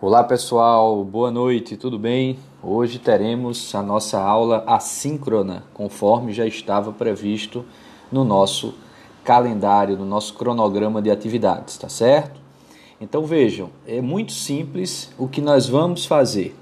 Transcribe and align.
Olá 0.00 0.24
pessoal, 0.24 1.04
boa 1.04 1.30
noite, 1.30 1.76
tudo 1.76 1.98
bem? 1.98 2.36
Hoje 2.60 2.98
teremos 2.98 3.72
a 3.74 3.80
nossa 3.80 4.20
aula 4.20 4.64
assíncrona, 4.66 5.62
conforme 5.72 6.32
já 6.32 6.44
estava 6.44 6.92
previsto 6.92 7.64
no 8.10 8.24
nosso 8.24 8.74
calendário, 9.22 9.96
no 9.96 10.04
nosso 10.04 10.34
cronograma 10.34 11.00
de 11.00 11.12
atividades, 11.12 11.78
tá 11.78 11.88
certo? 11.88 12.40
Então 13.00 13.24
vejam, 13.24 13.70
é 13.86 14.00
muito 14.00 14.32
simples 14.32 15.10
o 15.16 15.28
que 15.28 15.40
nós 15.40 15.68
vamos 15.68 16.04
fazer. 16.04 16.56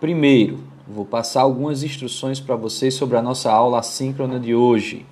Primeiro, 0.00 0.58
vou 0.88 1.04
passar 1.04 1.42
algumas 1.42 1.82
instruções 1.84 2.40
para 2.40 2.56
vocês 2.56 2.94
sobre 2.94 3.18
a 3.18 3.22
nossa 3.22 3.52
aula 3.52 3.78
assíncrona 3.80 4.40
de 4.40 4.54
hoje. 4.54 5.04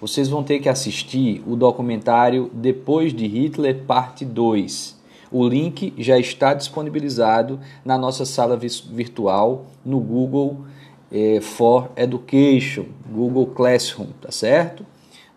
Vocês 0.00 0.28
vão 0.28 0.44
ter 0.44 0.60
que 0.60 0.68
assistir 0.68 1.42
o 1.44 1.56
documentário 1.56 2.50
Depois 2.54 3.12
de 3.12 3.26
Hitler, 3.26 3.82
parte 3.84 4.24
2 4.24 4.99
o 5.30 5.46
link 5.46 5.94
já 5.96 6.18
está 6.18 6.54
disponibilizado 6.54 7.60
na 7.84 7.96
nossa 7.96 8.24
sala 8.24 8.56
virtual 8.56 9.66
no 9.84 10.00
Google 10.00 10.64
eh, 11.12 11.40
for 11.40 11.90
Education, 11.96 12.86
Google 13.10 13.46
Classroom, 13.46 14.08
tá 14.20 14.30
certo? 14.30 14.84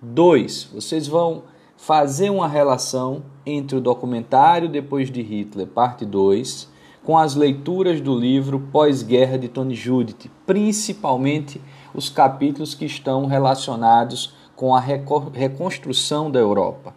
Dois, 0.01 0.67
vocês 0.73 1.07
vão 1.07 1.43
fazer 1.77 2.29
uma 2.29 2.47
relação 2.47 3.23
entre 3.45 3.77
o 3.77 3.81
documentário 3.81 4.69
Depois 4.69 5.11
de 5.11 5.21
Hitler, 5.21 5.67
parte 5.67 6.05
2, 6.05 6.69
com 7.03 7.17
as 7.17 7.35
leituras 7.35 7.99
do 7.99 8.17
livro 8.17 8.59
Pós-Guerra 8.71 9.37
de 9.37 9.49
Tony 9.49 9.75
Judith, 9.75 10.31
principalmente 10.45 11.61
os 11.93 12.09
capítulos 12.09 12.73
que 12.73 12.85
estão 12.85 13.25
relacionados 13.25 14.33
com 14.55 14.73
a 14.73 14.79
reconstrução 14.79 16.31
da 16.31 16.39
Europa. 16.39 16.95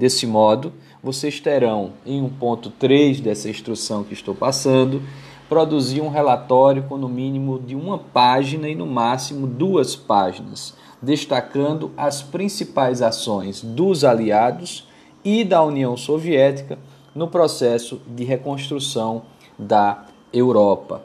Desse 0.00 0.26
modo, 0.26 0.72
vocês 1.02 1.40
terão, 1.40 1.92
em 2.06 2.26
1.3 2.26 3.20
dessa 3.20 3.50
instrução 3.50 4.02
que 4.02 4.14
estou 4.14 4.34
passando, 4.34 5.02
produzir 5.46 6.00
um 6.00 6.08
relatório 6.08 6.84
com 6.84 6.96
no 6.96 7.06
mínimo 7.06 7.58
de 7.58 7.76
uma 7.76 7.98
página 7.98 8.66
e 8.66 8.74
no 8.74 8.86
máximo 8.86 9.46
duas 9.46 9.94
páginas, 9.94 10.74
destacando 11.02 11.90
as 11.98 12.22
principais 12.22 13.02
ações 13.02 13.62
dos 13.62 14.02
aliados 14.02 14.88
e 15.22 15.44
da 15.44 15.62
União 15.62 15.94
Soviética 15.98 16.78
no 17.14 17.28
processo 17.28 18.00
de 18.06 18.24
reconstrução 18.24 19.24
da 19.58 20.06
Europa. 20.32 21.02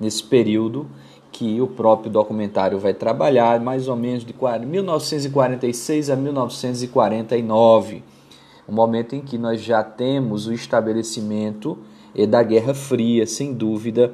Nesse 0.00 0.22
período 0.22 0.86
que 1.30 1.60
o 1.60 1.66
próprio 1.66 2.10
documentário 2.10 2.78
vai 2.78 2.94
trabalhar, 2.94 3.60
mais 3.60 3.88
ou 3.88 3.96
menos 3.96 4.24
de 4.24 4.32
1946 4.32 6.08
a 6.08 6.16
1949 6.16 8.02
um 8.68 8.72
momento 8.72 9.16
em 9.16 9.20
que 9.20 9.38
nós 9.38 9.60
já 9.60 9.82
temos 9.82 10.46
o 10.46 10.52
estabelecimento 10.52 11.78
eh, 12.14 12.26
da 12.26 12.42
Guerra 12.42 12.74
Fria, 12.74 13.26
sem 13.26 13.54
dúvida, 13.54 14.12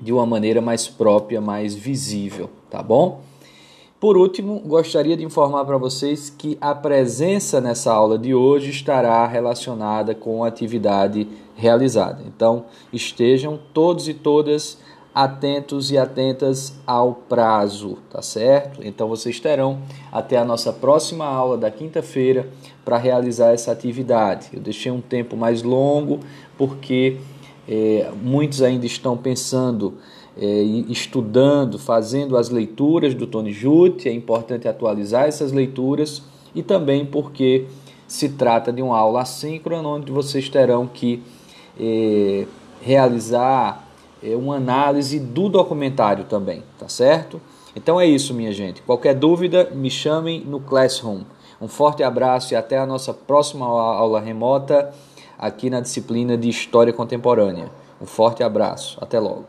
de 0.00 0.12
uma 0.12 0.24
maneira 0.24 0.60
mais 0.60 0.86
própria, 0.86 1.40
mais 1.40 1.74
visível, 1.74 2.50
tá 2.70 2.82
bom? 2.82 3.20
Por 3.98 4.18
último, 4.18 4.60
gostaria 4.60 5.16
de 5.16 5.24
informar 5.24 5.64
para 5.64 5.78
vocês 5.78 6.28
que 6.28 6.58
a 6.60 6.74
presença 6.74 7.60
nessa 7.60 7.90
aula 7.90 8.18
de 8.18 8.34
hoje 8.34 8.70
estará 8.70 9.26
relacionada 9.26 10.14
com 10.14 10.44
a 10.44 10.48
atividade 10.48 11.26
realizada. 11.56 12.22
Então, 12.26 12.66
estejam 12.92 13.58
todos 13.72 14.06
e 14.06 14.12
todas 14.12 14.78
atentos 15.14 15.92
e 15.92 15.96
atentas 15.96 16.74
ao 16.84 17.14
prazo, 17.14 17.98
tá 18.10 18.20
certo? 18.20 18.80
Então 18.82 19.06
vocês 19.08 19.38
terão 19.38 19.78
até 20.10 20.36
a 20.36 20.44
nossa 20.44 20.72
próxima 20.72 21.24
aula 21.24 21.56
da 21.56 21.70
quinta-feira 21.70 22.48
para 22.84 22.98
realizar 22.98 23.52
essa 23.52 23.70
atividade. 23.70 24.48
Eu 24.52 24.60
deixei 24.60 24.90
um 24.90 25.00
tempo 25.00 25.36
mais 25.36 25.62
longo 25.62 26.18
porque 26.58 27.18
é, 27.68 28.10
muitos 28.20 28.60
ainda 28.60 28.86
estão 28.86 29.16
pensando, 29.16 29.94
é, 30.36 30.62
estudando, 30.88 31.78
fazendo 31.78 32.36
as 32.36 32.50
leituras 32.50 33.14
do 33.14 33.26
Tony 33.26 33.52
Jute. 33.52 34.08
É 34.08 34.12
importante 34.12 34.66
atualizar 34.66 35.28
essas 35.28 35.52
leituras 35.52 36.22
e 36.52 36.62
também 36.62 37.06
porque 37.06 37.66
se 38.08 38.30
trata 38.30 38.72
de 38.72 38.82
uma 38.82 38.98
aula 38.98 39.22
assíncrona 39.22 39.88
onde 39.88 40.10
vocês 40.10 40.48
terão 40.48 40.88
que 40.88 41.22
é, 41.78 42.46
realizar 42.82 43.83
é 44.26 44.34
uma 44.34 44.56
análise 44.56 45.20
do 45.20 45.50
documentário 45.50 46.24
também, 46.24 46.62
tá 46.78 46.88
certo? 46.88 47.38
Então 47.76 48.00
é 48.00 48.06
isso, 48.06 48.32
minha 48.32 48.52
gente. 48.52 48.80
Qualquer 48.80 49.14
dúvida, 49.14 49.70
me 49.74 49.90
chamem 49.90 50.40
no 50.40 50.60
Classroom. 50.60 51.24
Um 51.60 51.68
forte 51.68 52.02
abraço 52.02 52.54
e 52.54 52.56
até 52.56 52.78
a 52.78 52.86
nossa 52.86 53.12
próxima 53.12 53.66
aula 53.66 54.20
remota 54.20 54.94
aqui 55.38 55.68
na 55.68 55.80
disciplina 55.80 56.38
de 56.38 56.48
História 56.48 56.92
Contemporânea. 56.92 57.70
Um 58.00 58.06
forte 58.06 58.42
abraço. 58.42 58.96
Até 58.98 59.20
logo. 59.20 59.44